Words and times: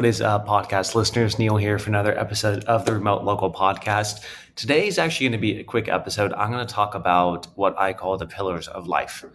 What 0.00 0.06
is 0.06 0.22
up, 0.22 0.46
podcast 0.46 0.94
listeners? 0.94 1.38
Neel 1.38 1.58
here 1.58 1.78
for 1.78 1.90
another 1.90 2.18
episode 2.18 2.64
of 2.64 2.86
the 2.86 2.94
Remote 2.94 3.22
Local 3.22 3.52
Podcast. 3.52 4.24
Today 4.56 4.86
is 4.86 4.98
actually 4.98 5.26
going 5.26 5.38
to 5.38 5.42
be 5.42 5.60
a 5.60 5.62
quick 5.62 5.88
episode. 5.88 6.32
I'm 6.32 6.50
going 6.50 6.66
to 6.66 6.74
talk 6.74 6.94
about 6.94 7.48
what 7.54 7.78
I 7.78 7.92
call 7.92 8.16
the 8.16 8.24
pillars 8.24 8.66
of 8.66 8.86
life. 8.86 9.26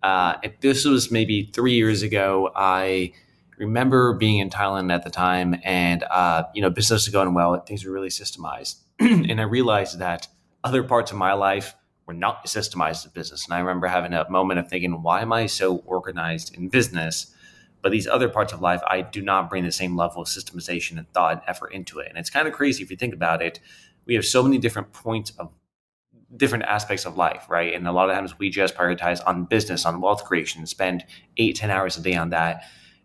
Uh, 0.00 0.34
this 0.60 0.84
was 0.84 1.10
maybe 1.10 1.50
three 1.52 1.72
years 1.72 2.02
ago, 2.02 2.52
I 2.54 3.14
remember 3.58 4.12
being 4.12 4.38
in 4.38 4.48
Thailand 4.48 4.92
at 4.92 5.02
the 5.02 5.10
time, 5.10 5.56
and 5.64 6.04
uh, 6.04 6.44
you 6.54 6.62
know, 6.62 6.70
business 6.70 7.04
was 7.04 7.12
going 7.12 7.34
well. 7.34 7.58
Things 7.58 7.84
were 7.84 7.90
really 7.90 8.08
systemized, 8.08 8.76
and 9.00 9.40
I 9.40 9.44
realized 9.44 9.98
that 9.98 10.28
other 10.62 10.84
parts 10.84 11.10
of 11.10 11.16
my 11.18 11.32
life 11.32 11.74
were 12.06 12.14
not 12.14 12.46
systemized 12.46 13.06
in 13.06 13.10
business. 13.10 13.44
And 13.46 13.54
I 13.54 13.58
remember 13.58 13.88
having 13.88 14.12
a 14.12 14.30
moment 14.30 14.60
of 14.60 14.68
thinking, 14.68 15.02
why 15.02 15.22
am 15.22 15.32
I 15.32 15.46
so 15.46 15.78
organized 15.78 16.56
in 16.56 16.68
business? 16.68 17.31
But 17.82 17.92
these 17.92 18.06
other 18.06 18.28
parts 18.28 18.52
of 18.52 18.60
life, 18.60 18.80
I 18.86 19.02
do 19.02 19.20
not 19.20 19.50
bring 19.50 19.64
the 19.64 19.72
same 19.72 19.96
level 19.96 20.22
of 20.22 20.28
systemization 20.28 20.98
and 20.98 21.12
thought 21.12 21.32
and 21.32 21.42
effort 21.46 21.72
into 21.72 21.98
it. 21.98 22.08
And 22.08 22.16
it's 22.16 22.30
kind 22.30 22.46
of 22.46 22.54
crazy 22.54 22.82
if 22.82 22.90
you 22.90 22.96
think 22.96 23.12
about 23.12 23.42
it. 23.42 23.58
We 24.06 24.14
have 24.14 24.24
so 24.24 24.42
many 24.42 24.58
different 24.58 24.92
points 24.92 25.32
of 25.38 25.50
different 26.36 26.64
aspects 26.64 27.04
of 27.04 27.16
life, 27.16 27.46
right? 27.48 27.74
And 27.74 27.86
a 27.86 27.92
lot 27.92 28.08
of 28.08 28.16
times 28.16 28.38
we 28.38 28.50
just 28.50 28.74
prioritize 28.74 29.20
on 29.26 29.44
business, 29.44 29.84
on 29.84 30.00
wealth 30.00 30.24
creation, 30.24 30.64
spend 30.66 31.04
eight, 31.36 31.56
ten 31.56 31.70
hours 31.70 31.96
a 31.98 32.02
day 32.02 32.14
on 32.14 32.30
that. 32.30 32.64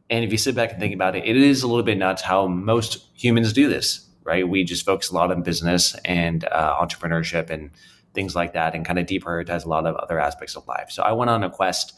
And 0.09 0.23
if 0.23 0.31
you 0.31 0.37
sit 0.37 0.55
back 0.55 0.71
and 0.71 0.79
think 0.79 0.93
about 0.93 1.15
it, 1.15 1.25
it 1.25 1.35
is 1.35 1.63
a 1.63 1.67
little 1.67 1.83
bit 1.83 1.97
nuts 1.97 2.21
how 2.21 2.47
most 2.47 3.05
humans 3.13 3.51
do 3.51 3.67
this, 3.67 4.07
right? 4.23 4.47
We 4.47 4.63
just 4.63 4.85
focus 4.85 5.09
a 5.09 5.15
lot 5.15 5.31
on 5.31 5.41
business 5.41 5.95
and 6.05 6.45
uh, 6.45 6.77
entrepreneurship 6.79 7.49
and 7.49 7.71
things 8.13 8.35
like 8.35 8.53
that 8.53 8.73
and 8.73 8.85
kind 8.85 8.97
of 8.97 9.05
deprioritize 9.05 9.65
a 9.65 9.69
lot 9.69 9.85
of 9.85 9.95
other 9.95 10.19
aspects 10.19 10.55
of 10.55 10.65
life. 10.67 10.89
So 10.89 11.03
I 11.03 11.11
went 11.11 11.29
on 11.29 11.43
a 11.43 11.49
quest 11.49 11.93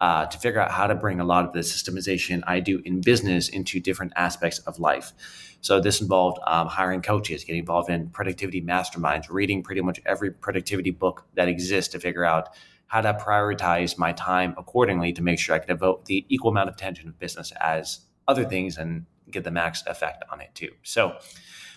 uh, 0.00 0.26
to 0.26 0.38
figure 0.38 0.60
out 0.60 0.70
how 0.70 0.86
to 0.86 0.94
bring 0.94 1.20
a 1.20 1.24
lot 1.24 1.44
of 1.44 1.52
the 1.52 1.60
systemization 1.60 2.42
I 2.46 2.60
do 2.60 2.80
in 2.84 3.00
business 3.00 3.48
into 3.48 3.80
different 3.80 4.12
aspects 4.16 4.58
of 4.60 4.78
life. 4.78 5.12
So 5.60 5.78
this 5.78 6.00
involved 6.00 6.38
um, 6.46 6.68
hiring 6.68 7.02
coaches, 7.02 7.44
getting 7.44 7.60
involved 7.60 7.90
in 7.90 8.08
productivity 8.08 8.62
masterminds, 8.62 9.26
reading 9.28 9.62
pretty 9.62 9.82
much 9.82 10.00
every 10.06 10.30
productivity 10.30 10.90
book 10.90 11.26
that 11.34 11.48
exists 11.48 11.92
to 11.92 12.00
figure 12.00 12.24
out 12.24 12.48
how 12.86 13.00
to 13.02 13.12
prioritize 13.14 13.98
my 13.98 14.12
time 14.12 14.54
accordingly 14.56 15.12
to 15.12 15.22
make 15.22 15.38
sure 15.38 15.54
I 15.54 15.58
could 15.58 15.68
devote 15.68 16.06
the 16.06 16.24
equal 16.28 16.50
amount 16.50 16.70
of 16.70 16.74
attention 16.74 17.06
to 17.06 17.12
business 17.12 17.52
as 17.60 18.00
other 18.26 18.44
things 18.44 18.78
and 18.78 19.04
get 19.30 19.44
the 19.44 19.50
max 19.50 19.84
effect 19.86 20.24
on 20.32 20.40
it 20.40 20.50
too. 20.54 20.70
So 20.82 21.16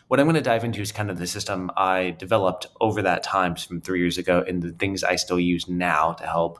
what 0.07 0.19
I'm 0.19 0.25
going 0.25 0.35
to 0.35 0.41
dive 0.41 0.63
into 0.63 0.81
is 0.81 0.91
kind 0.91 1.11
of 1.11 1.17
the 1.17 1.27
system 1.27 1.71
I 1.77 2.15
developed 2.17 2.67
over 2.81 3.01
that 3.01 3.21
time 3.21 3.55
from 3.55 3.81
three 3.81 3.99
years 3.99 4.17
ago 4.17 4.43
and 4.47 4.61
the 4.61 4.71
things 4.71 5.03
I 5.03 5.17
still 5.17 5.39
use 5.39 5.67
now 5.67 6.13
to 6.13 6.25
help 6.25 6.59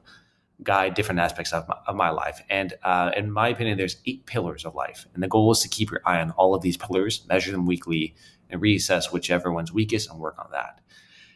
guide 0.62 0.94
different 0.94 1.20
aspects 1.20 1.52
of 1.52 1.68
my, 1.68 1.78
of 1.88 1.96
my 1.96 2.10
life. 2.10 2.42
And 2.50 2.74
uh, 2.84 3.12
in 3.16 3.32
my 3.32 3.50
opinion, 3.50 3.78
there's 3.78 3.98
eight 4.06 4.26
pillars 4.26 4.66
of 4.66 4.76
life. 4.76 5.08
And 5.14 5.24
the 5.24 5.28
goal 5.28 5.52
is 5.52 5.60
to 5.62 5.70
keep 5.70 5.92
your 5.92 6.02
eye 6.06 6.22
on 6.22 6.32
all 6.32 6.54
of 6.54 6.62
these 6.62 6.78
pillars, 6.78 7.26
measure 7.28 7.52
them 7.52 7.66
weekly, 7.66 8.16
and 8.50 8.62
reassess 8.62 9.12
whichever 9.12 9.52
one's 9.52 9.74
weakest 9.74 10.10
and 10.10 10.20
work 10.20 10.38
on 10.38 10.48
that. 10.52 10.80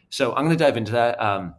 So 0.08 0.30
I'm 0.34 0.44
going 0.44 0.56
to 0.56 0.64
dive 0.64 0.76
into 0.76 0.92
that. 0.92 1.20
Um, 1.20 1.54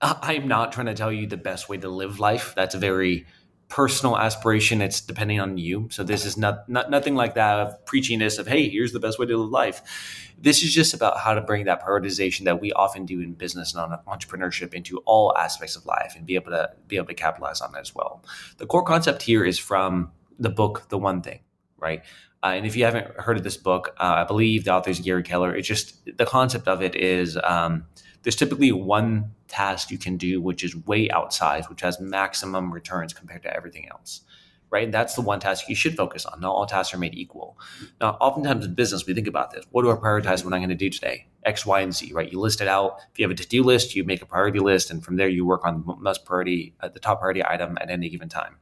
I'm 0.00 0.48
not 0.48 0.72
trying 0.72 0.86
to 0.86 0.94
tell 0.94 1.12
you 1.12 1.26
the 1.26 1.36
best 1.36 1.68
way 1.68 1.78
to 1.78 1.88
live 1.88 2.20
life. 2.20 2.52
That's 2.54 2.74
a 2.74 2.78
very 2.78 3.26
personal 3.68 4.16
aspiration. 4.16 4.80
It's 4.80 5.00
depending 5.00 5.40
on 5.40 5.58
you. 5.58 5.88
So 5.90 6.04
this 6.04 6.24
is 6.24 6.36
not, 6.36 6.68
not 6.68 6.90
nothing 6.90 7.14
like 7.14 7.34
that 7.34 7.58
of 7.58 7.84
preachiness 7.86 8.38
of 8.38 8.46
hey, 8.46 8.68
here's 8.68 8.92
the 8.92 9.00
best 9.00 9.18
way 9.18 9.26
to 9.26 9.36
live 9.36 9.50
life. 9.50 10.32
This 10.38 10.62
is 10.62 10.72
just 10.74 10.94
about 10.94 11.18
how 11.18 11.34
to 11.34 11.40
bring 11.40 11.64
that 11.64 11.82
prioritization 11.82 12.44
that 12.44 12.60
we 12.60 12.72
often 12.72 13.06
do 13.06 13.20
in 13.20 13.32
business 13.32 13.74
and 13.74 13.92
entrepreneurship 14.06 14.74
into 14.74 14.98
all 15.06 15.36
aspects 15.36 15.76
of 15.76 15.86
life 15.86 16.14
and 16.16 16.26
be 16.26 16.34
able 16.34 16.50
to 16.50 16.70
be 16.86 16.96
able 16.96 17.06
to 17.06 17.14
capitalize 17.14 17.60
on 17.60 17.72
that 17.72 17.80
as 17.80 17.94
well. 17.94 18.22
The 18.58 18.66
core 18.66 18.84
concept 18.84 19.22
here 19.22 19.44
is 19.44 19.58
from 19.58 20.10
the 20.38 20.50
book 20.50 20.88
The 20.88 20.98
One 20.98 21.22
Thing, 21.22 21.40
right? 21.78 22.02
Uh, 22.42 22.48
and 22.48 22.66
if 22.66 22.76
you 22.76 22.84
haven't 22.84 23.08
heard 23.18 23.38
of 23.38 23.42
this 23.42 23.56
book, 23.56 23.94
uh, 23.98 24.16
I 24.16 24.24
believe 24.24 24.64
the 24.64 24.72
author 24.72 24.90
is 24.90 25.00
Gary 25.00 25.22
Keller. 25.22 25.56
It's 25.56 25.66
just 25.66 26.16
the 26.18 26.26
concept 26.26 26.68
of 26.68 26.82
it 26.82 26.94
is 26.94 27.38
um, 27.42 27.86
there's 28.22 28.36
typically 28.36 28.70
one 28.70 29.32
task 29.54 29.90
you 29.90 29.98
can 29.98 30.16
do 30.16 30.40
which 30.40 30.64
is 30.64 30.74
way 30.90 31.08
outsized, 31.08 31.68
which 31.70 31.82
has 31.82 32.00
maximum 32.00 32.72
returns 32.72 33.12
compared 33.12 33.42
to 33.42 33.56
everything 33.56 33.88
else. 33.88 34.22
Right. 34.70 34.90
That's 34.90 35.14
the 35.14 35.20
one 35.20 35.38
task 35.38 35.68
you 35.68 35.76
should 35.76 35.96
focus 35.96 36.26
on. 36.26 36.40
Not 36.40 36.50
all 36.50 36.66
tasks 36.66 36.92
are 36.94 36.98
made 36.98 37.14
equal. 37.14 37.56
Now, 38.00 38.16
oftentimes 38.20 38.66
in 38.66 38.74
business, 38.74 39.06
we 39.06 39.14
think 39.14 39.28
about 39.28 39.52
this. 39.52 39.64
What 39.70 39.82
do 39.82 39.90
I 39.92 39.94
prioritize 39.94 40.44
what 40.44 40.52
I'm 40.52 40.58
going 40.58 40.68
to 40.70 40.74
do 40.74 40.90
today? 40.90 41.28
X, 41.44 41.64
Y, 41.64 41.80
and 41.80 41.94
Z, 41.94 42.12
right? 42.12 42.32
You 42.32 42.40
list 42.40 42.60
it 42.60 42.66
out. 42.66 42.98
If 43.12 43.18
you 43.18 43.24
have 43.24 43.30
a 43.30 43.40
to-do 43.40 43.62
list, 43.62 43.94
you 43.94 44.02
make 44.02 44.20
a 44.20 44.26
priority 44.26 44.58
list, 44.58 44.90
and 44.90 45.04
from 45.04 45.14
there 45.14 45.28
you 45.28 45.46
work 45.46 45.64
on 45.64 45.84
the 45.86 45.94
most 45.94 46.24
priority, 46.24 46.74
uh, 46.80 46.88
the 46.88 46.98
top 46.98 47.20
priority 47.20 47.42
item 47.46 47.78
at 47.80 47.88
any 47.88 48.08
given 48.08 48.28
time. 48.28 48.56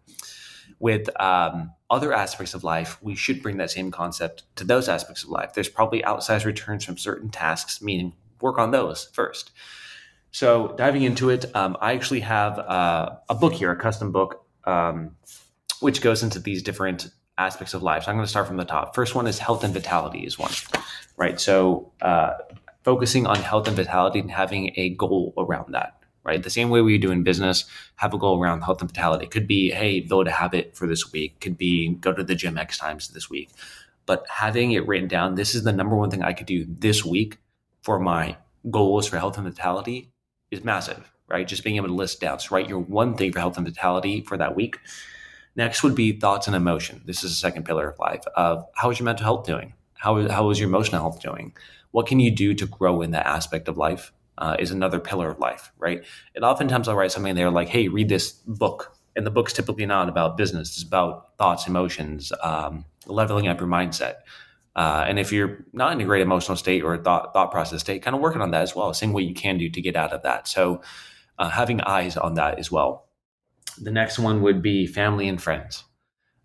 With 0.78 1.08
um, 1.18 1.72
other 1.88 2.12
aspects 2.12 2.52
of 2.52 2.62
life, 2.62 2.98
we 3.00 3.14
should 3.14 3.40
bring 3.40 3.56
that 3.58 3.70
same 3.70 3.90
concept 3.90 4.42
to 4.56 4.64
those 4.64 4.90
aspects 4.90 5.22
of 5.22 5.30
life. 5.30 5.54
There's 5.54 5.70
probably 5.70 6.02
outsized 6.02 6.44
returns 6.44 6.84
from 6.84 6.98
certain 6.98 7.30
tasks, 7.30 7.80
meaning 7.80 8.12
work 8.40 8.58
on 8.58 8.70
those 8.70 9.08
first. 9.14 9.52
So 10.32 10.74
diving 10.78 11.02
into 11.02 11.28
it, 11.28 11.54
um, 11.54 11.76
I 11.80 11.92
actually 11.92 12.20
have 12.20 12.58
uh, 12.58 13.16
a 13.28 13.34
book 13.34 13.52
here, 13.52 13.70
a 13.70 13.76
custom 13.76 14.12
book, 14.12 14.44
um, 14.64 15.16
which 15.80 16.00
goes 16.00 16.22
into 16.22 16.38
these 16.38 16.62
different 16.62 17.10
aspects 17.36 17.74
of 17.74 17.82
life. 17.82 18.04
So 18.04 18.10
I'm 18.10 18.16
going 18.16 18.24
to 18.24 18.30
start 18.30 18.46
from 18.46 18.56
the 18.56 18.64
top. 18.64 18.94
First 18.94 19.14
one 19.14 19.26
is 19.26 19.38
health 19.38 19.62
and 19.62 19.74
vitality 19.74 20.20
is 20.20 20.38
one, 20.38 20.52
right? 21.18 21.38
So 21.38 21.92
uh, 22.00 22.32
focusing 22.82 23.26
on 23.26 23.36
health 23.36 23.68
and 23.68 23.76
vitality 23.76 24.20
and 24.20 24.30
having 24.30 24.72
a 24.76 24.90
goal 24.90 25.34
around 25.36 25.74
that, 25.74 25.98
right? 26.24 26.42
The 26.42 26.50
same 26.50 26.70
way 26.70 26.80
we 26.80 26.96
do 26.96 27.10
in 27.10 27.24
business, 27.24 27.66
have 27.96 28.14
a 28.14 28.18
goal 28.18 28.42
around 28.42 28.62
health 28.62 28.80
and 28.80 28.90
vitality. 28.90 29.26
Could 29.26 29.46
be, 29.46 29.70
hey, 29.70 30.00
build 30.00 30.28
a 30.28 30.32
habit 30.32 30.74
for 30.74 30.86
this 30.86 31.12
week. 31.12 31.40
Could 31.40 31.58
be 31.58 31.90
go 31.96 32.12
to 32.12 32.24
the 32.24 32.34
gym 32.34 32.56
X 32.56 32.78
times 32.78 33.08
this 33.08 33.28
week. 33.28 33.50
But 34.06 34.26
having 34.28 34.72
it 34.72 34.86
written 34.86 35.08
down, 35.08 35.34
this 35.34 35.54
is 35.54 35.62
the 35.62 35.72
number 35.72 35.94
one 35.94 36.10
thing 36.10 36.22
I 36.22 36.32
could 36.32 36.46
do 36.46 36.64
this 36.66 37.04
week 37.04 37.36
for 37.82 38.00
my 38.00 38.38
goals 38.70 39.08
for 39.08 39.18
health 39.18 39.36
and 39.36 39.46
vitality 39.46 40.12
is 40.52 40.62
massive, 40.62 41.10
right? 41.28 41.48
Just 41.48 41.64
being 41.64 41.76
able 41.76 41.88
to 41.88 41.94
list. 41.94 42.20
So 42.20 42.36
write 42.50 42.68
your 42.68 42.78
one 42.78 43.16
thing 43.16 43.32
for 43.32 43.40
health 43.40 43.56
and 43.56 43.66
vitality 43.66 44.20
for 44.20 44.36
that 44.36 44.54
week. 44.54 44.78
Next 45.56 45.82
would 45.82 45.94
be 45.94 46.12
thoughts 46.12 46.46
and 46.46 46.54
emotion. 46.54 47.02
This 47.04 47.24
is 47.24 47.30
the 47.32 47.36
second 47.36 47.64
pillar 47.64 47.88
of 47.88 47.98
life 47.98 48.22
of 48.36 48.64
how 48.74 48.90
is 48.90 48.98
your 48.98 49.04
mental 49.06 49.24
health 49.24 49.46
doing? 49.46 49.74
How, 49.94 50.28
how 50.28 50.50
is 50.50 50.60
your 50.60 50.68
emotional 50.68 51.00
health 51.00 51.20
doing? 51.20 51.54
What 51.90 52.06
can 52.06 52.20
you 52.20 52.30
do 52.30 52.54
to 52.54 52.66
grow 52.66 53.02
in 53.02 53.10
that 53.10 53.26
aspect 53.26 53.66
of 53.68 53.76
life? 53.76 54.12
Uh, 54.38 54.56
is 54.58 54.70
another 54.70 54.98
pillar 54.98 55.30
of 55.30 55.38
life, 55.38 55.70
right? 55.78 56.04
And 56.34 56.42
oftentimes 56.42 56.88
I'll 56.88 56.96
write 56.96 57.12
something 57.12 57.34
there 57.34 57.50
like, 57.50 57.68
hey, 57.68 57.88
read 57.88 58.08
this 58.08 58.32
book. 58.32 58.96
And 59.14 59.26
the 59.26 59.30
book's 59.30 59.52
typically 59.52 59.84
not 59.84 60.08
about 60.08 60.38
business, 60.38 60.70
it's 60.70 60.82
about 60.82 61.36
thoughts, 61.36 61.66
emotions, 61.66 62.32
um, 62.42 62.86
leveling 63.06 63.46
up 63.46 63.60
your 63.60 63.68
mindset. 63.68 64.14
Uh, 64.74 65.04
and 65.06 65.18
if 65.18 65.32
you're 65.32 65.64
not 65.72 65.92
in 65.92 66.00
a 66.00 66.04
great 66.04 66.22
emotional 66.22 66.56
state 66.56 66.82
or 66.82 66.96
thought 66.96 67.32
thought 67.32 67.50
process 67.50 67.80
state, 67.80 68.02
kind 68.02 68.16
of 68.16 68.22
working 68.22 68.40
on 68.40 68.50
that 68.52 68.62
as 68.62 68.74
well, 68.74 68.92
seeing 68.94 69.12
what 69.12 69.24
you 69.24 69.34
can 69.34 69.58
do 69.58 69.68
to 69.68 69.80
get 69.80 69.96
out 69.96 70.12
of 70.12 70.22
that. 70.22 70.48
So 70.48 70.82
uh, 71.38 71.48
having 71.48 71.80
eyes 71.82 72.16
on 72.16 72.34
that 72.34 72.58
as 72.58 72.70
well. 72.70 73.06
The 73.78 73.90
next 73.90 74.18
one 74.18 74.42
would 74.42 74.62
be 74.62 74.86
family 74.86 75.28
and 75.28 75.40
friends. 75.40 75.84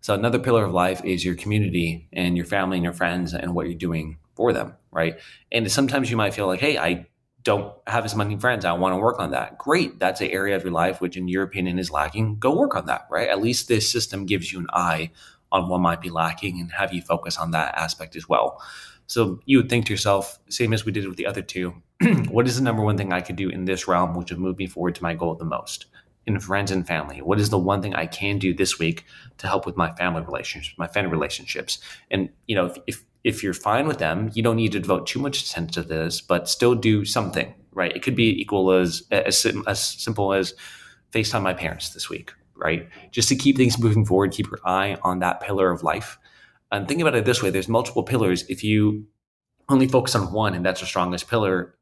So 0.00 0.14
another 0.14 0.38
pillar 0.38 0.64
of 0.64 0.72
life 0.72 1.04
is 1.04 1.24
your 1.24 1.34
community 1.34 2.08
and 2.12 2.36
your 2.36 2.46
family 2.46 2.76
and 2.76 2.84
your 2.84 2.92
friends 2.92 3.34
and 3.34 3.54
what 3.54 3.66
you're 3.66 3.78
doing 3.78 4.18
for 4.34 4.52
them, 4.52 4.74
right? 4.90 5.18
And 5.50 5.70
sometimes 5.70 6.10
you 6.10 6.16
might 6.16 6.34
feel 6.34 6.46
like, 6.46 6.60
hey, 6.60 6.78
I 6.78 7.06
don't 7.42 7.72
have 7.86 8.04
as 8.04 8.14
many 8.14 8.36
friends. 8.36 8.64
I 8.64 8.72
want 8.72 8.94
to 8.94 8.98
work 8.98 9.18
on 9.18 9.32
that. 9.32 9.58
Great. 9.58 9.98
That's 9.98 10.20
an 10.20 10.30
area 10.30 10.56
of 10.56 10.64
your 10.64 10.72
life 10.72 11.00
which, 11.00 11.16
in 11.16 11.28
your 11.28 11.42
opinion, 11.42 11.78
is 11.78 11.90
lacking. 11.90 12.38
Go 12.38 12.56
work 12.56 12.74
on 12.74 12.86
that, 12.86 13.06
right? 13.10 13.28
At 13.28 13.40
least 13.40 13.68
this 13.68 13.90
system 13.90 14.26
gives 14.26 14.52
you 14.52 14.60
an 14.60 14.66
eye 14.72 15.10
on 15.52 15.68
what 15.68 15.80
might 15.80 16.00
be 16.00 16.10
lacking 16.10 16.60
and 16.60 16.72
have 16.72 16.92
you 16.92 17.02
focus 17.02 17.38
on 17.38 17.50
that 17.52 17.74
aspect 17.76 18.16
as 18.16 18.28
well. 18.28 18.60
So 19.06 19.40
you 19.46 19.56
would 19.56 19.70
think 19.70 19.86
to 19.86 19.92
yourself, 19.92 20.38
same 20.50 20.72
as 20.72 20.84
we 20.84 20.92
did 20.92 21.08
with 21.08 21.16
the 21.16 21.26
other 21.26 21.42
two, 21.42 21.82
what 22.28 22.46
is 22.46 22.56
the 22.56 22.62
number 22.62 22.82
one 22.82 22.96
thing 22.96 23.12
I 23.12 23.22
could 23.22 23.36
do 23.36 23.48
in 23.48 23.64
this 23.64 23.88
realm 23.88 24.14
which 24.14 24.30
would 24.30 24.38
move 24.38 24.58
me 24.58 24.66
forward 24.66 24.94
to 24.96 25.02
my 25.02 25.14
goal 25.14 25.34
the 25.34 25.44
most? 25.44 25.86
In 26.26 26.38
friends 26.38 26.70
and 26.70 26.86
family, 26.86 27.22
what 27.22 27.40
is 27.40 27.48
the 27.48 27.58
one 27.58 27.80
thing 27.80 27.94
I 27.94 28.04
can 28.04 28.38
do 28.38 28.52
this 28.52 28.78
week 28.78 29.06
to 29.38 29.46
help 29.46 29.64
with 29.64 29.78
my 29.78 29.92
family 29.94 30.20
relationships, 30.20 30.76
my 30.76 30.86
family 30.86 31.10
relationships? 31.10 31.78
And 32.10 32.28
you 32.46 32.54
know, 32.54 32.66
if, 32.66 32.76
if 32.86 33.04
if 33.24 33.42
you're 33.42 33.54
fine 33.54 33.88
with 33.88 33.98
them, 33.98 34.30
you 34.34 34.42
don't 34.42 34.56
need 34.56 34.72
to 34.72 34.80
devote 34.80 35.06
too 35.06 35.20
much 35.20 35.42
attention 35.42 35.72
to 35.72 35.82
this, 35.82 36.20
but 36.20 36.46
still 36.46 36.74
do 36.74 37.06
something, 37.06 37.54
right? 37.72 37.96
It 37.96 38.02
could 38.02 38.14
be 38.14 38.38
equal 38.38 38.70
as 38.72 39.04
as, 39.10 39.46
as 39.66 39.82
simple 39.82 40.34
as 40.34 40.52
FaceTime 41.12 41.42
my 41.42 41.54
parents 41.54 41.88
this 41.90 42.10
week, 42.10 42.34
right? 42.58 42.88
Just 43.10 43.28
to 43.30 43.36
keep 43.36 43.56
things 43.56 43.78
moving 43.78 44.04
forward, 44.04 44.32
keep 44.32 44.46
your 44.50 44.60
eye 44.64 44.98
on 45.02 45.20
that 45.20 45.40
pillar 45.40 45.70
of 45.70 45.82
life. 45.82 46.18
And 46.70 46.86
think 46.86 47.00
about 47.00 47.14
it 47.14 47.24
this 47.24 47.42
way 47.42 47.50
there's 47.50 47.68
multiple 47.68 48.02
pillars. 48.02 48.44
If 48.48 48.62
you 48.62 49.06
only 49.68 49.88
focus 49.88 50.14
on 50.14 50.32
one 50.32 50.54
and 50.54 50.64
that's 50.64 50.80
the 50.80 50.86
strongest 50.86 51.28
pillar, 51.28 51.78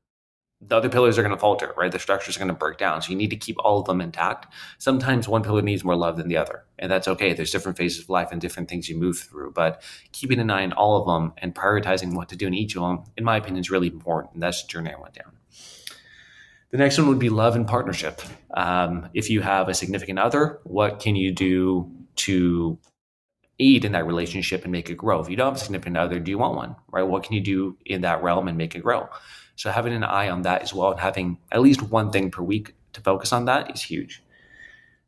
the 0.61 0.77
other 0.77 0.89
pillars 0.89 1.19
are 1.19 1.23
going 1.23 1.35
to 1.35 1.41
falter, 1.41 1.75
right? 1.77 1.93
The 1.93 1.99
structures 1.99 2.37
are 2.37 2.41
going 2.41 2.49
to 2.49 2.55
break 2.55 2.79
down. 2.79 3.03
So 3.03 3.11
you 3.11 3.17
need 3.17 3.31
to 3.31 3.37
keep 3.37 3.57
all 3.59 3.79
of 3.79 3.87
them 3.87 4.01
intact. 4.01 4.53
Sometimes 4.79 5.29
one 5.29 5.43
pillar 5.43 5.61
needs 5.61 5.85
more 5.85 5.97
love 5.97 6.17
than 6.17 6.29
the 6.29 6.39
other, 6.39 6.65
and 6.79 6.91
that's 6.91 7.09
okay. 7.09 7.35
There's 7.35 7.51
different 7.51 7.77
phases 7.77 8.05
of 8.05 8.09
life 8.09 8.29
and 8.33 8.41
different 8.41 8.69
things 8.69 8.89
you 8.89 8.97
move 8.97 9.19
through, 9.19 9.53
but 9.53 9.83
keeping 10.13 10.39
an 10.41 10.51
eye 10.51 10.65
on 10.65 10.73
all 10.73 10.97
of 10.97 11.07
them 11.07 11.35
and 11.39 11.55
prioritizing 11.55 12.15
what 12.15 12.31
to 12.31 12.37
do 12.37 12.47
in 12.47 12.55
each 12.55 12.75
of 12.75 12.83
them, 12.83 13.05
in 13.19 13.25
my 13.25 13.37
opinion, 13.37 13.61
is 13.61 13.71
really 13.71 13.89
important. 13.89 14.35
And 14.35 14.43
that's 14.43 14.63
the 14.63 14.69
journey 14.69 14.93
I 14.97 15.01
went 15.01 15.15
down. 15.15 15.36
The 16.77 16.83
next 16.83 16.99
one 16.99 17.09
would 17.09 17.19
be 17.19 17.31
love 17.31 17.57
and 17.57 17.67
partnership. 17.67 18.21
Um, 18.53 19.09
if 19.15 19.31
you 19.31 19.41
have 19.41 19.71
a 19.71 19.73
significant 19.73 20.19
other, 20.19 20.61
what 20.65 21.01
can 21.01 21.17
you 21.17 21.33
do 21.33 21.91
to 22.17 22.79
aid 23.59 23.87
in 23.87 23.93
that 23.93 24.07
relationship 24.07 24.63
and 24.65 24.73
make 24.73 24.91
it 24.91 24.99
grow. 24.99 25.19
If 25.21 25.31
you 25.31 25.37
don't 25.37 25.47
have 25.47 25.57
a 25.57 25.65
significant 25.65 25.97
other, 25.97 26.21
do 26.21 26.31
you 26.31 26.37
want 26.37 26.55
one? 26.55 26.77
Right? 26.93 27.03
What 27.03 27.23
can 27.23 27.33
you 27.33 27.41
do 27.41 27.79
in 27.87 28.03
that 28.03 28.23
realm 28.23 28.47
and 28.47 28.59
make 28.59 28.75
it 28.75 28.83
grow? 28.83 29.09
So 29.55 29.71
having 29.71 29.95
an 29.95 30.05
eye 30.05 30.29
on 30.29 30.43
that 30.43 30.61
as 30.61 30.75
well 30.75 30.91
and 30.91 31.01
having 31.01 31.39
at 31.51 31.63
least 31.63 31.81
one 31.81 32.11
thing 32.11 32.31
per 32.31 32.43
week 32.43 32.75
to 32.93 33.01
focus 33.01 33.33
on 33.33 33.47
that 33.47 33.75
is 33.75 33.81
huge. 33.81 34.23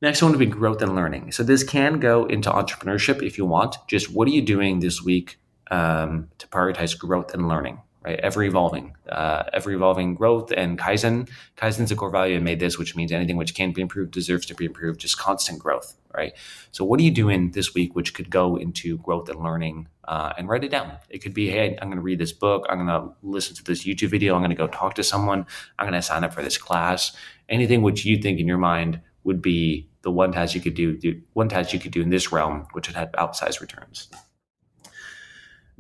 Next 0.00 0.23
one 0.23 0.31
would 0.31 0.38
be 0.38 0.47
growth 0.47 0.81
and 0.81 0.94
learning. 0.94 1.32
So 1.32 1.43
this 1.43 1.62
can 1.62 2.00
go 2.00 2.25
into 2.25 2.49
entrepreneurship 2.49 3.23
if 3.23 3.37
you 3.37 3.44
want. 3.44 3.76
Just 3.88 4.11
what 4.11 4.26
are 4.26 4.31
you 4.31 4.41
doing 4.41 4.81
this 4.81 5.03
week 5.03 5.38
um, 5.70 6.31
to 6.38 6.47
prioritize 6.47 6.99
growth 6.99 7.35
and 7.35 7.47
learning? 7.47 7.82
Right? 8.08 8.20
Ever 8.20 8.43
evolving, 8.43 8.94
uh, 9.10 9.43
ever 9.52 9.70
evolving 9.70 10.14
growth 10.14 10.50
and 10.50 10.78
Kaizen. 10.78 11.28
Kaizen's 11.56 11.93
a 11.93 11.96
core 11.96 12.10
value 12.10 12.37
I 12.37 12.40
made 12.40 12.58
this, 12.58 12.78
which 12.78 12.96
means 12.96 13.12
anything 13.12 13.37
which 13.37 13.55
can 13.55 13.72
be 13.72 13.82
improved 13.82 14.12
deserves 14.12 14.46
to 14.46 14.55
be 14.55 14.64
improved, 14.64 15.00
just 15.00 15.19
constant 15.19 15.58
growth, 15.58 15.94
right? 16.14 16.32
So, 16.70 16.87
what 16.87 17.00
are 17.00 17.02
you 17.02 17.10
doing 17.10 17.50
this 17.50 17.75
week 17.75 17.94
which 17.94 18.14
could 18.14 18.31
go 18.31 18.56
into 18.56 18.96
growth 18.99 19.28
and 19.28 19.43
learning 19.43 19.88
uh, 20.05 20.32
and 20.38 20.49
write 20.49 20.64
it 20.64 20.70
down? 20.70 20.93
It 21.10 21.19
could 21.19 21.34
be, 21.34 21.50
hey, 21.50 21.76
I'm 21.81 21.88
going 21.88 21.99
to 21.99 22.02
read 22.02 22.19
this 22.19 22.32
book, 22.32 22.64
I'm 22.70 22.87
going 22.87 22.88
to 22.88 23.12
listen 23.22 23.55
to 23.56 23.64
this 23.64 23.84
YouTube 23.84 24.08
video, 24.08 24.34
I'm 24.34 24.40
going 24.40 24.50
to 24.50 24.56
go 24.56 24.69
talk 24.69 24.94
to 24.94 25.02
someone, 25.02 25.44
I'm 25.78 25.84
going 25.84 26.00
to 26.00 26.02
sign 26.02 26.25
up 26.25 26.32
for 26.32 26.43
this 26.43 26.56
class. 26.56 27.14
Anything 27.50 27.82
which 27.82 28.06
you 28.06 28.16
think 28.16 28.40
in 28.40 28.49
your 28.49 28.58
mind 28.58 29.00
would 29.25 29.43
be 29.43 29.87
the 30.00 30.10
one 30.10 30.32
task 30.32 30.55
you 30.55 30.62
could 30.62 30.75
do, 30.75 30.96
do 30.96 31.20
one 31.34 31.50
task 31.50 31.75
you 31.75 31.78
could 31.78 31.93
do 31.93 32.00
in 32.00 32.08
this 32.08 32.32
realm, 32.32 32.66
which 32.72 32.88
would 32.88 32.96
have 32.96 33.12
outsized 33.12 33.60
returns. 33.60 34.08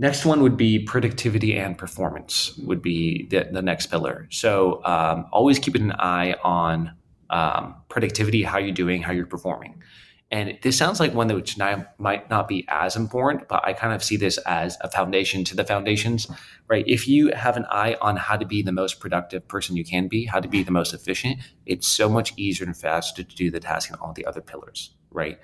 Next 0.00 0.24
one 0.24 0.42
would 0.42 0.56
be 0.56 0.78
productivity 0.78 1.58
and 1.58 1.76
performance 1.76 2.56
would 2.58 2.80
be 2.80 3.26
the, 3.26 3.48
the 3.50 3.62
next 3.62 3.86
pillar. 3.86 4.28
So 4.30 4.80
um, 4.84 5.26
always 5.32 5.58
keeping 5.58 5.82
an 5.82 5.92
eye 5.98 6.36
on 6.44 6.92
um, 7.30 7.74
productivity, 7.88 8.44
how 8.44 8.58
you're 8.58 8.72
doing, 8.72 9.02
how 9.02 9.12
you're 9.12 9.26
performing. 9.26 9.82
And 10.30 10.58
this 10.62 10.76
sounds 10.76 11.00
like 11.00 11.14
one 11.14 11.26
that 11.28 11.34
which 11.34 11.56
not, 11.56 11.98
might 11.98 12.28
not 12.28 12.48
be 12.48 12.66
as 12.68 12.96
important, 12.96 13.48
but 13.48 13.66
I 13.66 13.72
kind 13.72 13.94
of 13.94 14.04
see 14.04 14.16
this 14.16 14.36
as 14.38 14.76
a 14.82 14.90
foundation 14.90 15.42
to 15.44 15.56
the 15.56 15.64
foundations, 15.64 16.28
right? 16.68 16.84
If 16.86 17.08
you 17.08 17.32
have 17.32 17.56
an 17.56 17.64
eye 17.70 17.96
on 18.02 18.16
how 18.16 18.36
to 18.36 18.44
be 18.44 18.60
the 18.60 18.72
most 18.72 19.00
productive 19.00 19.48
person 19.48 19.74
you 19.74 19.84
can 19.84 20.06
be, 20.06 20.26
how 20.26 20.38
to 20.38 20.48
be 20.48 20.62
the 20.62 20.70
most 20.70 20.92
efficient, 20.92 21.38
it's 21.64 21.88
so 21.88 22.10
much 22.10 22.34
easier 22.36 22.66
and 22.66 22.76
faster 22.76 23.24
to 23.24 23.36
do 23.36 23.50
the 23.50 23.58
task 23.58 23.88
in 23.88 23.96
all 23.96 24.12
the 24.12 24.26
other 24.26 24.42
pillars, 24.42 24.90
right? 25.10 25.38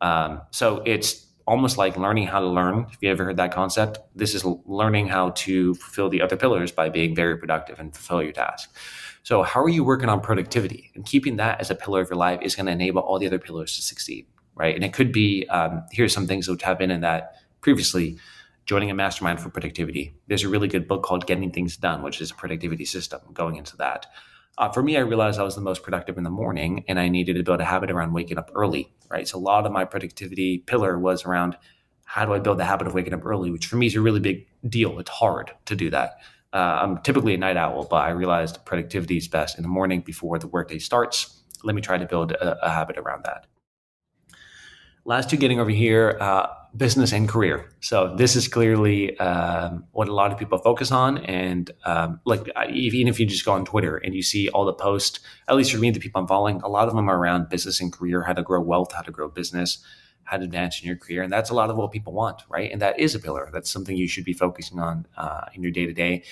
Um, 0.00 0.40
so 0.50 0.82
it's 0.86 1.26
almost 1.46 1.78
like 1.78 1.96
learning 1.96 2.26
how 2.26 2.40
to 2.40 2.46
learn. 2.46 2.86
If 2.90 2.98
you 3.00 3.10
ever 3.10 3.24
heard 3.24 3.36
that 3.36 3.52
concept, 3.52 3.98
this 4.14 4.34
is 4.34 4.44
learning 4.44 5.08
how 5.08 5.30
to 5.30 5.74
fulfill 5.74 6.08
the 6.08 6.22
other 6.22 6.36
pillars 6.36 6.72
by 6.72 6.88
being 6.88 7.14
very 7.14 7.36
productive 7.36 7.78
and 7.78 7.94
fulfill 7.94 8.22
your 8.22 8.32
task. 8.32 8.74
So, 9.22 9.42
how 9.42 9.62
are 9.62 9.68
you 9.68 9.84
working 9.84 10.08
on 10.08 10.20
productivity? 10.20 10.90
And 10.94 11.04
keeping 11.04 11.36
that 11.36 11.60
as 11.60 11.70
a 11.70 11.74
pillar 11.74 12.00
of 12.00 12.10
your 12.10 12.16
life 12.16 12.40
is 12.42 12.54
going 12.54 12.66
to 12.66 12.72
enable 12.72 13.02
all 13.02 13.18
the 13.18 13.26
other 13.26 13.38
pillars 13.38 13.76
to 13.76 13.82
succeed, 13.82 14.26
right? 14.54 14.74
And 14.74 14.84
it 14.84 14.92
could 14.92 15.12
be 15.12 15.46
um, 15.48 15.84
here's 15.92 16.12
some 16.12 16.26
things 16.26 16.48
which 16.48 16.62
have 16.62 16.78
been 16.78 16.90
in 16.90 17.00
that 17.02 17.36
previously. 17.60 18.18
Joining 18.64 18.92
a 18.92 18.94
mastermind 18.94 19.40
for 19.40 19.50
productivity. 19.50 20.14
There's 20.28 20.44
a 20.44 20.48
really 20.48 20.68
good 20.68 20.86
book 20.86 21.02
called 21.02 21.26
Getting 21.26 21.50
Things 21.50 21.76
Done, 21.76 22.00
which 22.00 22.20
is 22.20 22.30
a 22.30 22.34
productivity 22.34 22.84
system 22.84 23.20
going 23.32 23.56
into 23.56 23.76
that. 23.78 24.06
Uh, 24.58 24.70
for 24.70 24.82
me, 24.82 24.96
I 24.96 25.00
realized 25.00 25.40
I 25.40 25.44
was 25.44 25.54
the 25.54 25.62
most 25.62 25.82
productive 25.82 26.18
in 26.18 26.24
the 26.24 26.30
morning 26.30 26.84
and 26.86 27.00
I 27.00 27.08
needed 27.08 27.36
to 27.36 27.42
build 27.42 27.60
a 27.60 27.64
habit 27.64 27.90
around 27.90 28.12
waking 28.12 28.38
up 28.38 28.50
early, 28.54 28.92
right? 29.10 29.26
So 29.26 29.38
a 29.38 29.40
lot 29.40 29.64
of 29.64 29.72
my 29.72 29.84
productivity 29.84 30.58
pillar 30.58 30.98
was 30.98 31.24
around 31.24 31.56
how 32.04 32.26
do 32.26 32.34
I 32.34 32.38
build 32.38 32.58
the 32.58 32.64
habit 32.64 32.86
of 32.86 32.92
waking 32.92 33.14
up 33.14 33.24
early, 33.24 33.50
which 33.50 33.66
for 33.66 33.76
me 33.76 33.86
is 33.86 33.94
a 33.94 34.00
really 34.02 34.20
big 34.20 34.46
deal. 34.68 34.98
It's 34.98 35.08
hard 35.08 35.52
to 35.64 35.74
do 35.74 35.88
that. 35.90 36.18
Uh, 36.52 36.80
I'm 36.82 36.98
typically 36.98 37.32
a 37.32 37.38
night 37.38 37.56
owl, 37.56 37.84
but 37.84 37.96
I 37.96 38.10
realized 38.10 38.62
productivity 38.66 39.16
is 39.16 39.26
best 39.26 39.56
in 39.56 39.62
the 39.62 39.68
morning 39.68 40.02
before 40.02 40.38
the 40.38 40.48
workday 40.48 40.78
starts. 40.78 41.40
Let 41.64 41.74
me 41.74 41.80
try 41.80 41.96
to 41.96 42.04
build 42.04 42.32
a, 42.32 42.66
a 42.66 42.70
habit 42.70 42.98
around 42.98 43.24
that. 43.24 43.46
Last 45.06 45.30
two 45.30 45.38
getting 45.38 45.60
over 45.60 45.70
here, 45.70 46.18
uh, 46.20 46.48
business 46.76 47.12
and 47.12 47.28
career. 47.28 47.70
So 47.80 48.14
this 48.16 48.34
is 48.34 48.48
clearly 48.48 49.18
um, 49.18 49.84
what 49.92 50.08
a 50.08 50.14
lot 50.14 50.32
of 50.32 50.38
people 50.38 50.58
focus 50.58 50.90
on. 50.90 51.18
And 51.18 51.70
um, 51.84 52.20
like 52.24 52.48
even 52.70 53.08
if 53.08 53.20
you 53.20 53.26
just 53.26 53.44
go 53.44 53.52
on 53.52 53.64
Twitter 53.64 53.98
and 53.98 54.14
you 54.14 54.22
see 54.22 54.48
all 54.48 54.64
the 54.64 54.72
posts, 54.72 55.20
at 55.48 55.56
least 55.56 55.72
for 55.72 55.78
me, 55.78 55.90
the 55.90 56.00
people 56.00 56.20
I'm 56.20 56.26
following, 56.26 56.60
a 56.62 56.68
lot 56.68 56.88
of 56.88 56.94
them 56.94 57.10
are 57.10 57.18
around 57.18 57.50
business 57.50 57.80
and 57.80 57.92
career, 57.92 58.22
how 58.22 58.32
to 58.32 58.42
grow 58.42 58.60
wealth, 58.60 58.92
how 58.92 59.02
to 59.02 59.10
grow 59.10 59.28
business, 59.28 59.84
how 60.24 60.38
to 60.38 60.44
advance 60.44 60.80
in 60.80 60.86
your 60.86 60.96
career. 60.96 61.22
And 61.22 61.32
that's 61.32 61.50
a 61.50 61.54
lot 61.54 61.68
of 61.68 61.76
what 61.76 61.92
people 61.92 62.14
want, 62.14 62.42
right? 62.48 62.72
And 62.72 62.80
that 62.80 62.98
is 62.98 63.14
a 63.14 63.18
pillar. 63.18 63.50
That's 63.52 63.70
something 63.70 63.96
you 63.96 64.08
should 64.08 64.24
be 64.24 64.32
focusing 64.32 64.78
on 64.78 65.06
uh, 65.16 65.46
in 65.54 65.62
your 65.62 65.72
day 65.72 65.84
to 65.84 65.92
day. 65.92 66.22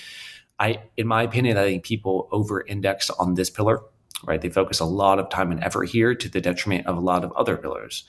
I, 0.59 0.81
in 0.97 1.07
my 1.07 1.23
opinion, 1.23 1.57
I 1.57 1.63
think 1.65 1.83
people 1.83 2.29
over 2.31 2.61
index 2.61 3.09
on 3.11 3.35
this 3.35 3.49
pillar, 3.49 3.81
right? 4.25 4.41
They 4.41 4.49
focus 4.49 4.79
a 4.79 4.85
lot 4.85 5.19
of 5.19 5.29
time 5.29 5.51
and 5.51 5.63
effort 5.63 5.85
here 5.85 6.15
to 6.15 6.29
the 6.29 6.41
detriment 6.41 6.87
of 6.87 6.97
a 6.97 6.99
lot 6.99 7.23
of 7.23 7.31
other 7.33 7.57
pillars 7.57 8.05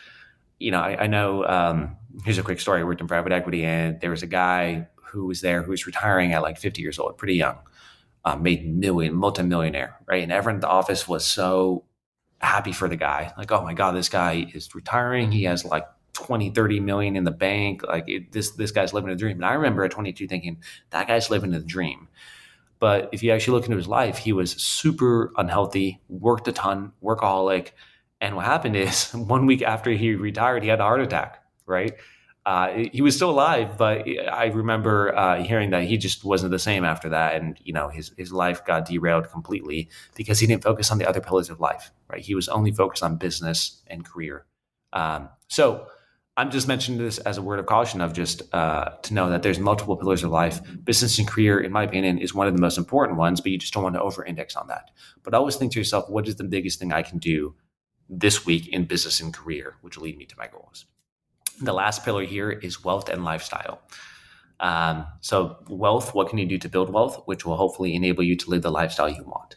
you 0.62 0.70
know, 0.70 0.80
I, 0.80 1.04
I 1.04 1.06
know. 1.08 1.44
Um, 1.44 1.96
here's 2.24 2.38
a 2.38 2.42
quick 2.42 2.60
story. 2.60 2.80
I 2.80 2.84
worked 2.84 3.00
in 3.00 3.08
private 3.08 3.32
equity, 3.32 3.64
and 3.64 4.00
there 4.00 4.10
was 4.10 4.22
a 4.22 4.26
guy 4.28 4.86
who 5.12 5.26
was 5.26 5.40
there 5.40 5.62
who 5.62 5.70
was 5.70 5.86
retiring 5.86 6.32
at 6.32 6.42
like 6.42 6.58
50 6.58 6.80
years 6.80 6.98
old, 6.98 7.18
pretty 7.18 7.34
young, 7.34 7.58
um, 8.24 8.42
made 8.42 8.66
million, 8.66 9.14
multimillionaire, 9.14 9.98
right? 10.06 10.22
And 10.22 10.32
everyone 10.32 10.56
in 10.56 10.60
the 10.60 10.68
office 10.68 11.06
was 11.06 11.26
so 11.26 11.84
happy 12.40 12.72
for 12.72 12.88
the 12.88 12.96
guy. 12.96 13.32
Like, 13.36 13.52
oh 13.52 13.62
my 13.62 13.74
God, 13.74 13.92
this 13.92 14.08
guy 14.08 14.46
is 14.54 14.74
retiring. 14.74 15.30
He 15.30 15.44
has 15.44 15.64
like 15.64 15.84
20, 16.14 16.50
30 16.50 16.80
million 16.80 17.16
in 17.16 17.24
the 17.24 17.30
bank. 17.30 17.82
Like 17.82 18.08
it, 18.08 18.32
this, 18.32 18.52
this 18.52 18.70
guy's 18.70 18.94
living 18.94 19.10
a 19.10 19.16
dream. 19.16 19.36
And 19.36 19.44
I 19.44 19.54
remember 19.54 19.84
at 19.84 19.90
22 19.90 20.26
thinking 20.26 20.62
that 20.90 21.08
guy's 21.08 21.30
living 21.30 21.52
a 21.52 21.60
dream. 21.60 22.08
But 22.78 23.10
if 23.12 23.22
you 23.22 23.30
actually 23.32 23.58
look 23.58 23.66
into 23.66 23.76
his 23.76 23.86
life, 23.86 24.18
he 24.18 24.32
was 24.32 24.52
super 24.52 25.32
unhealthy, 25.36 26.00
worked 26.08 26.48
a 26.48 26.52
ton, 26.52 26.92
workaholic, 27.02 27.70
and 28.22 28.36
what 28.36 28.46
happened 28.46 28.76
is 28.76 29.12
one 29.14 29.44
week 29.44 29.60
after 29.60 29.90
he 29.90 30.14
retired, 30.14 30.62
he 30.62 30.70
had 30.70 30.80
a 30.80 30.84
heart 30.84 31.02
attack, 31.02 31.42
right? 31.66 31.92
Uh, 32.46 32.86
he 32.92 33.02
was 33.02 33.14
still 33.14 33.30
alive, 33.30 33.76
but 33.78 34.04
I 34.32 34.46
remember 34.46 35.16
uh, 35.16 35.42
hearing 35.44 35.70
that 35.70 35.84
he 35.84 35.96
just 35.96 36.24
wasn't 36.24 36.50
the 36.50 36.58
same 36.58 36.84
after 36.84 37.08
that, 37.10 37.36
and 37.36 37.56
you 37.62 37.72
know 37.72 37.88
his 37.88 38.12
his 38.16 38.32
life 38.32 38.64
got 38.64 38.84
derailed 38.84 39.30
completely 39.30 39.88
because 40.16 40.40
he 40.40 40.48
didn't 40.48 40.64
focus 40.64 40.90
on 40.90 40.98
the 40.98 41.08
other 41.08 41.20
pillars 41.20 41.50
of 41.50 41.60
life. 41.60 41.92
Right, 42.08 42.20
he 42.20 42.34
was 42.34 42.48
only 42.48 42.72
focused 42.72 43.04
on 43.04 43.16
business 43.16 43.80
and 43.86 44.04
career. 44.04 44.44
Um, 44.92 45.28
so 45.46 45.86
I'm 46.36 46.50
just 46.50 46.66
mentioning 46.66 47.00
this 47.00 47.18
as 47.18 47.38
a 47.38 47.42
word 47.42 47.60
of 47.60 47.66
caution 47.66 48.00
of 48.00 48.12
just 48.12 48.42
uh, 48.52 48.90
to 49.02 49.14
know 49.14 49.30
that 49.30 49.44
there's 49.44 49.60
multiple 49.60 49.96
pillars 49.96 50.24
of 50.24 50.32
life. 50.32 50.60
Business 50.82 51.20
and 51.20 51.28
career, 51.28 51.60
in 51.60 51.70
my 51.70 51.84
opinion, 51.84 52.18
is 52.18 52.34
one 52.34 52.48
of 52.48 52.56
the 52.56 52.60
most 52.60 52.76
important 52.76 53.18
ones, 53.18 53.40
but 53.40 53.52
you 53.52 53.58
just 53.58 53.72
don't 53.72 53.84
want 53.84 53.94
to 53.94 54.02
over-index 54.02 54.56
on 54.56 54.66
that. 54.66 54.90
But 55.22 55.34
always 55.34 55.54
think 55.54 55.72
to 55.72 55.78
yourself, 55.78 56.08
what 56.08 56.26
is 56.26 56.36
the 56.36 56.44
biggest 56.44 56.80
thing 56.80 56.92
I 56.92 57.02
can 57.02 57.18
do 57.18 57.54
this 58.12 58.44
week 58.44 58.68
in 58.68 58.84
business 58.84 59.20
and 59.20 59.32
career, 59.32 59.76
which 59.80 59.96
will 59.96 60.04
lead 60.04 60.18
me 60.18 60.26
to 60.26 60.36
my 60.36 60.46
goals. 60.46 60.84
The 61.60 61.72
last 61.72 62.04
pillar 62.04 62.24
here 62.24 62.50
is 62.50 62.84
wealth 62.84 63.08
and 63.08 63.24
lifestyle. 63.24 63.80
Um, 64.60 65.06
so, 65.20 65.56
wealth, 65.68 66.14
what 66.14 66.28
can 66.28 66.38
you 66.38 66.46
do 66.46 66.58
to 66.58 66.68
build 66.68 66.92
wealth, 66.92 67.22
which 67.24 67.44
will 67.46 67.56
hopefully 67.56 67.94
enable 67.94 68.22
you 68.22 68.36
to 68.36 68.50
live 68.50 68.62
the 68.62 68.70
lifestyle 68.70 69.08
you 69.08 69.24
want? 69.24 69.56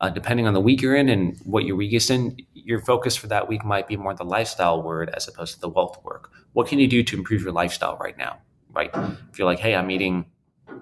Uh, 0.00 0.10
depending 0.10 0.46
on 0.46 0.52
the 0.52 0.60
week 0.60 0.82
you're 0.82 0.94
in 0.94 1.08
and 1.08 1.38
what 1.44 1.64
your 1.64 1.76
week 1.76 1.92
is 1.92 2.10
in, 2.10 2.36
your 2.52 2.80
focus 2.80 3.16
for 3.16 3.26
that 3.28 3.48
week 3.48 3.64
might 3.64 3.88
be 3.88 3.96
more 3.96 4.14
the 4.14 4.24
lifestyle 4.24 4.82
word 4.82 5.08
as 5.10 5.26
opposed 5.26 5.54
to 5.54 5.60
the 5.60 5.68
wealth 5.68 5.98
work. 6.04 6.30
What 6.52 6.68
can 6.68 6.78
you 6.78 6.86
do 6.86 7.02
to 7.02 7.16
improve 7.16 7.42
your 7.42 7.52
lifestyle 7.52 7.96
right 7.96 8.16
now? 8.18 8.38
Right? 8.72 8.90
If 9.30 9.38
you're 9.38 9.46
like, 9.46 9.60
hey, 9.60 9.74
I'm 9.74 9.90
eating 9.90 10.26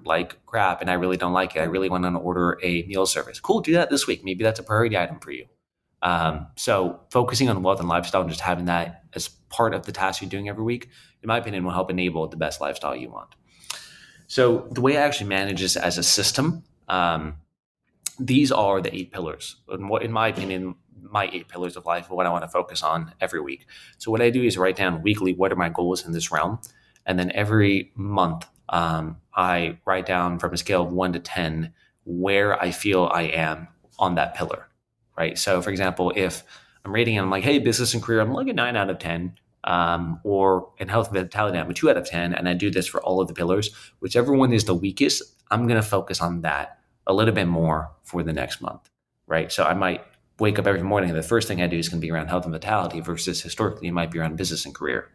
like 0.05 0.45
crap 0.47 0.81
and 0.81 0.91
I 0.91 0.95
really 0.95 1.17
don't 1.17 1.33
like 1.33 1.55
it, 1.57 1.61
I 1.61 1.64
really 1.64 1.88
want 1.88 2.05
to 2.05 2.11
order 2.11 2.59
a 2.62 2.83
meal 2.85 3.07
service. 3.07 3.38
Cool, 3.38 3.61
do 3.61 3.73
that 3.75 3.91
this 3.91 4.07
week. 4.07 4.25
Maybe 4.25 4.43
that's 4.43 4.59
a 4.59 4.62
priority 4.62 4.99
item 4.99 5.21
for 5.21 5.31
you. 5.31 5.47
Um, 6.02 6.49
so 6.56 7.00
focusing 7.11 7.49
on 7.49 7.62
wealth 7.62 7.80
and 7.80 7.88
lifestyle 7.88 8.23
and 8.23 8.30
just 8.30 8.42
having 8.42 8.64
that 8.66 9.04
as 9.14 9.28
part 9.28 9.75
of 9.75 9.87
the 9.87 9.92
task 9.92 10.21
you're 10.21 10.28
doing 10.28 10.49
every 10.49 10.64
week, 10.64 10.88
in 11.23 11.28
my 11.28 11.38
opinion, 11.38 11.64
will 11.64 11.73
help 11.73 11.90
enable 11.90 12.26
the 12.26 12.37
best 12.37 12.61
lifestyle 12.61 12.97
you 12.97 13.09
want. 13.09 13.35
So 14.26 14.66
the 14.71 14.80
way 14.80 14.97
I 14.97 15.02
actually 15.02 15.28
manage 15.28 15.61
this 15.61 15.76
as 15.76 15.99
a 15.99 16.02
system, 16.02 16.64
um, 16.88 17.37
these 18.18 18.50
are 18.50 18.80
the 18.80 18.94
eight 18.94 19.12
pillars. 19.12 19.56
In, 19.71 19.88
what, 19.88 20.02
in 20.02 20.11
my 20.11 20.28
opinion, 20.28 20.75
my 21.00 21.28
eight 21.32 21.49
pillars 21.49 21.76
of 21.76 21.85
life, 21.87 22.11
what 22.11 22.26
I 22.26 22.30
want 22.30 22.42
to 22.42 22.49
focus 22.49 22.82
on 22.82 23.12
every 23.21 23.40
week. 23.40 23.66
So 23.99 24.11
what 24.11 24.23
I 24.23 24.30
do 24.30 24.42
is 24.42 24.56
write 24.56 24.76
down 24.76 25.02
weekly 25.02 25.35
what 25.35 25.52
are 25.52 25.56
my 25.56 25.68
goals 25.68 26.04
in 26.06 26.12
this 26.12 26.32
realm, 26.32 26.61
and 27.06 27.18
then 27.18 27.30
every 27.32 27.92
month 27.94 28.47
um, 28.68 29.18
I 29.35 29.78
write 29.85 30.06
down 30.06 30.38
from 30.38 30.54
a 30.54 30.56
scale 30.56 30.82
of 30.82 30.92
one 30.92 31.12
to 31.12 31.21
ten 31.21 31.73
where 32.04 32.61
I 32.61 32.71
feel 32.71 33.11
I 33.12 33.23
am 33.23 33.68
on 33.99 34.14
that 34.16 34.35
pillar 34.35 34.66
right? 35.16 35.38
So, 35.38 35.61
for 35.62 35.71
example, 35.71 36.12
if 36.14 36.42
I'm 36.85 36.92
rating 36.92 37.16
and 37.16 37.25
I'm 37.25 37.31
like, 37.31 37.45
hey, 37.45 37.59
business 37.59 37.95
and 37.95 38.02
career, 38.02 38.21
I'm 38.21 38.33
like 38.33 38.49
a 38.49 38.52
nine 38.52 38.76
out 38.76 38.90
of 38.90 38.99
10. 38.99 39.35
Um, 39.64 40.21
or 40.25 40.71
in 40.78 40.88
health 40.88 41.09
and 41.09 41.16
vitality, 41.16 41.57
I'm 41.57 41.71
a 41.71 41.75
two 41.75 41.88
out 41.88 41.97
of 41.97 42.09
10. 42.09 42.35
And 42.35 42.49
I 42.49 42.54
do 42.54 42.71
this 42.71 42.87
for 42.87 43.00
all 43.02 43.21
of 43.21 43.28
the 43.28 43.35
pillars. 43.35 43.71
Whichever 44.00 44.33
one 44.33 44.52
is 44.52 44.64
the 44.64 44.75
weakest, 44.75 45.23
I'm 45.50 45.69
going 45.69 45.81
to 45.81 45.87
focus 45.87 46.21
on 46.21 46.40
that 46.42 46.78
a 47.07 47.12
little 47.12 47.35
bit 47.35 47.47
more 47.47 47.90
for 48.02 48.23
the 48.23 48.33
next 48.33 48.61
month, 48.61 48.88
right? 49.26 49.52
So 49.52 49.64
I 49.64 49.75
might 49.75 50.04
wake 50.38 50.59
up 50.59 50.66
every 50.66 50.83
morning 50.83 51.11
and 51.11 51.19
the 51.19 51.23
first 51.23 51.47
thing 51.47 51.62
I 51.62 51.69
do 51.69 51.76
is 51.78 51.88
going 51.88 52.00
to 52.00 52.04
be 52.04 52.11
around 52.11 52.28
health 52.28 52.45
and 52.45 52.52
vitality 52.52 53.00
versus 53.00 53.40
historically 53.40 53.88
it 53.88 53.92
might 53.92 54.11
be 54.11 54.19
around 54.19 54.37
business 54.37 54.64
and 54.64 54.75
career. 54.75 55.11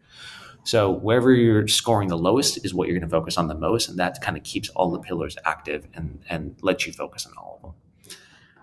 So 0.64 0.90
wherever 0.90 1.32
you're 1.32 1.66
scoring 1.68 2.08
the 2.08 2.18
lowest 2.18 2.64
is 2.64 2.74
what 2.74 2.88
you're 2.88 2.98
going 2.98 3.08
to 3.08 3.16
focus 3.16 3.38
on 3.38 3.48
the 3.48 3.54
most, 3.54 3.88
and 3.88 3.98
that 3.98 4.20
kind 4.20 4.36
of 4.36 4.42
keeps 4.42 4.68
all 4.70 4.90
the 4.90 4.98
pillars 4.98 5.36
active 5.44 5.86
and 5.94 6.22
and 6.28 6.56
lets 6.62 6.86
you 6.86 6.92
focus 6.92 7.26
on 7.26 7.32
all 7.38 7.56
of 7.56 7.62
them. 7.62 7.72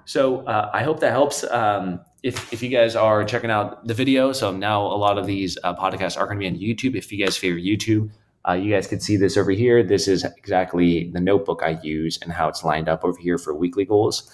So 0.06 0.46
uh, 0.46 0.70
I 0.74 0.84
hope 0.84 1.00
that 1.00 1.12
helps. 1.12 1.44
Um, 1.44 2.00
if, 2.24 2.52
if 2.54 2.64
you 2.64 2.70
guys 2.70 2.96
are 2.96 3.24
checking 3.24 3.52
out 3.52 3.86
the 3.88 3.94
video, 3.94 4.32
so 4.32 4.52
now 4.52 4.82
a 4.82 4.98
lot 4.98 5.18
of 5.18 5.26
these 5.26 5.58
uh, 5.64 5.76
podcasts 5.76 6.18
are 6.18 6.26
going 6.26 6.40
to 6.40 6.44
be 6.44 6.48
on 6.48 6.56
YouTube. 6.56 6.96
If 6.96 7.12
you 7.12 7.24
guys 7.24 7.38
favor 7.38 7.60
YouTube, 7.60 8.10
uh, 8.48 8.54
you 8.54 8.72
guys 8.74 8.88
can 8.88 9.00
see 9.00 9.18
this 9.18 9.38
over 9.38 9.52
here. 9.52 9.84
This 9.84 10.08
is 10.08 10.24
exactly 10.24 11.12
the 11.12 11.20
notebook 11.20 11.62
I 11.64 11.80
use 11.84 12.20
and 12.22 12.32
how 12.32 12.48
it's 12.48 12.64
lined 12.64 12.88
up 12.88 13.04
over 13.04 13.20
here 13.20 13.38
for 13.38 13.56
weekly 13.56 13.86
goals. 13.86 14.32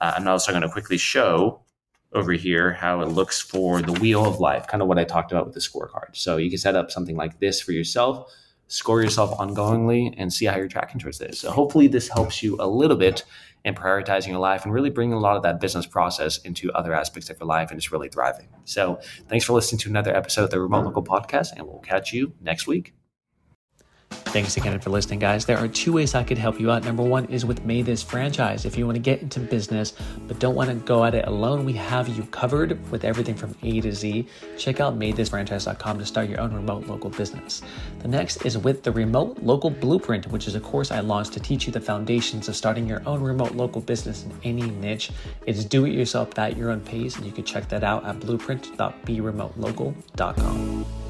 Uh, 0.00 0.14
I'm 0.16 0.26
also 0.26 0.52
going 0.52 0.62
to 0.62 0.68
quickly 0.70 0.96
show 0.96 1.60
over 2.12 2.32
here 2.32 2.72
how 2.72 3.00
it 3.02 3.08
looks 3.08 3.40
for 3.40 3.80
the 3.82 3.92
wheel 3.92 4.26
of 4.26 4.40
life, 4.40 4.66
kind 4.66 4.82
of 4.82 4.88
what 4.88 4.98
I 4.98 5.04
talked 5.04 5.30
about 5.30 5.46
with 5.46 5.54
the 5.54 5.60
scorecard. 5.60 6.14
So 6.14 6.38
you 6.38 6.48
can 6.48 6.58
set 6.58 6.74
up 6.74 6.90
something 6.90 7.16
like 7.16 7.38
this 7.38 7.60
for 7.60 7.72
yourself, 7.72 8.32
score 8.70 9.02
yourself 9.02 9.36
ongoingly, 9.38 10.14
and 10.16 10.32
see 10.32 10.46
how 10.46 10.56
you're 10.56 10.68
tracking 10.68 11.00
towards 11.00 11.18
this. 11.18 11.40
So 11.40 11.50
hopefully 11.50 11.88
this 11.88 12.08
helps 12.08 12.42
you 12.42 12.56
a 12.60 12.66
little 12.66 12.96
bit 12.96 13.24
in 13.64 13.74
prioritizing 13.74 14.28
your 14.28 14.38
life 14.38 14.64
and 14.64 14.72
really 14.72 14.90
bringing 14.90 15.12
a 15.12 15.18
lot 15.18 15.36
of 15.36 15.42
that 15.42 15.60
business 15.60 15.86
process 15.86 16.38
into 16.38 16.72
other 16.72 16.94
aspects 16.94 17.28
of 17.28 17.38
your 17.38 17.46
life 17.46 17.70
and 17.70 17.78
just 17.78 17.92
really 17.92 18.08
thriving. 18.08 18.48
So 18.64 19.00
thanks 19.28 19.44
for 19.44 19.52
listening 19.52 19.80
to 19.80 19.90
another 19.90 20.14
episode 20.16 20.44
of 20.44 20.50
the 20.50 20.60
Remote 20.60 20.84
Local 20.84 21.02
Podcast, 21.02 21.52
and 21.56 21.66
we'll 21.66 21.80
catch 21.80 22.12
you 22.12 22.32
next 22.40 22.66
week. 22.66 22.99
Thanks 24.30 24.56
again 24.56 24.78
for 24.78 24.90
listening, 24.90 25.18
guys. 25.18 25.44
There 25.44 25.58
are 25.58 25.66
two 25.66 25.92
ways 25.92 26.14
I 26.14 26.22
could 26.22 26.38
help 26.38 26.60
you 26.60 26.70
out. 26.70 26.84
Number 26.84 27.02
one 27.02 27.24
is 27.24 27.44
with 27.44 27.64
Made 27.64 27.86
This 27.86 28.00
franchise. 28.00 28.64
If 28.64 28.78
you 28.78 28.86
want 28.86 28.94
to 28.94 29.00
get 29.00 29.22
into 29.22 29.40
business 29.40 29.92
but 30.28 30.38
don't 30.38 30.54
want 30.54 30.70
to 30.70 30.76
go 30.76 31.04
at 31.04 31.16
it 31.16 31.26
alone, 31.26 31.64
we 31.64 31.72
have 31.72 32.06
you 32.06 32.22
covered 32.26 32.78
with 32.92 33.04
everything 33.04 33.34
from 33.34 33.56
A 33.64 33.80
to 33.80 33.92
Z. 33.92 34.28
Check 34.56 34.78
out 34.78 34.96
madethisfranchise.com 34.96 35.98
to 35.98 36.06
start 36.06 36.28
your 36.28 36.40
own 36.40 36.54
remote 36.54 36.86
local 36.86 37.10
business. 37.10 37.62
The 37.98 38.06
next 38.06 38.46
is 38.46 38.56
with 38.56 38.84
the 38.84 38.92
Remote 38.92 39.42
Local 39.42 39.68
Blueprint, 39.68 40.28
which 40.28 40.46
is 40.46 40.54
a 40.54 40.60
course 40.60 40.92
I 40.92 41.00
launched 41.00 41.32
to 41.32 41.40
teach 41.40 41.66
you 41.66 41.72
the 41.72 41.80
foundations 41.80 42.48
of 42.48 42.54
starting 42.54 42.86
your 42.86 43.02
own 43.06 43.20
remote 43.20 43.56
local 43.56 43.80
business 43.80 44.22
in 44.22 44.32
any 44.44 44.70
niche. 44.70 45.10
It's 45.44 45.64
do 45.64 45.86
it 45.86 45.92
yourself 45.92 46.38
at 46.38 46.56
your 46.56 46.70
own 46.70 46.82
pace, 46.82 47.16
and 47.16 47.26
you 47.26 47.32
can 47.32 47.42
check 47.42 47.68
that 47.70 47.82
out 47.82 48.06
at 48.06 48.20
blueprint.beremotelocal.com. 48.20 51.09